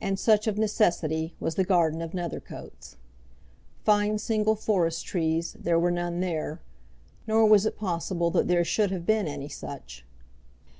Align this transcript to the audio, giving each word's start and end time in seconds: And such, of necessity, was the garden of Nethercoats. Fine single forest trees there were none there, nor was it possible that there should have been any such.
And 0.00 0.16
such, 0.16 0.46
of 0.46 0.58
necessity, 0.58 1.34
was 1.40 1.56
the 1.56 1.64
garden 1.64 2.00
of 2.02 2.14
Nethercoats. 2.14 2.94
Fine 3.82 4.18
single 4.18 4.54
forest 4.54 5.04
trees 5.04 5.54
there 5.58 5.76
were 5.76 5.90
none 5.90 6.20
there, 6.20 6.60
nor 7.26 7.44
was 7.46 7.66
it 7.66 7.76
possible 7.76 8.30
that 8.30 8.46
there 8.46 8.64
should 8.64 8.92
have 8.92 9.04
been 9.04 9.26
any 9.26 9.48
such. 9.48 10.04